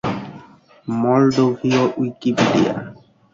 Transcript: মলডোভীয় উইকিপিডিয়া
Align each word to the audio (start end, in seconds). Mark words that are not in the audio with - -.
মলডোভীয় 0.87 1.83
উইকিপিডিয়া 1.99 2.73